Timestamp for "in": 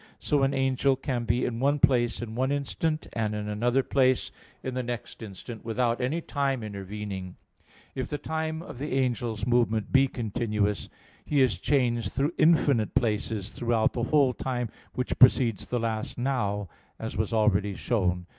1.45-1.59, 2.23-2.33, 3.35-3.47, 4.63-4.73